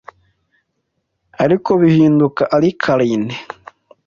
ariko 1.43 1.69
bihinduka 1.81 2.41
alkaline 2.55 3.33